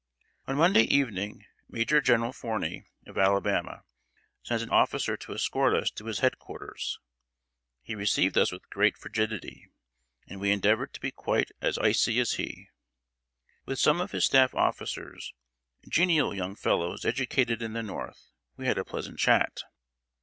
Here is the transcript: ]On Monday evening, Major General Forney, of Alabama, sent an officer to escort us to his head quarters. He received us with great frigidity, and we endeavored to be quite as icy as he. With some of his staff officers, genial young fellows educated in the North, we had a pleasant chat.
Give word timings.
]On 0.47 0.57
Monday 0.57 0.81
evening, 0.85 1.45
Major 1.69 2.01
General 2.01 2.33
Forney, 2.33 2.87
of 3.05 3.19
Alabama, 3.19 3.83
sent 4.41 4.63
an 4.63 4.71
officer 4.71 5.15
to 5.17 5.33
escort 5.35 5.75
us 5.75 5.91
to 5.91 6.05
his 6.05 6.21
head 6.21 6.39
quarters. 6.39 6.97
He 7.83 7.93
received 7.93 8.35
us 8.35 8.51
with 8.51 8.67
great 8.71 8.97
frigidity, 8.97 9.69
and 10.27 10.39
we 10.41 10.49
endeavored 10.49 10.95
to 10.95 10.99
be 10.99 11.11
quite 11.11 11.51
as 11.61 11.77
icy 11.77 12.19
as 12.19 12.31
he. 12.33 12.69
With 13.67 13.77
some 13.77 14.01
of 14.01 14.09
his 14.11 14.25
staff 14.25 14.55
officers, 14.55 15.35
genial 15.87 16.33
young 16.33 16.55
fellows 16.55 17.05
educated 17.05 17.61
in 17.61 17.73
the 17.73 17.83
North, 17.83 18.31
we 18.57 18.65
had 18.65 18.79
a 18.79 18.83
pleasant 18.83 19.19
chat. 19.19 19.61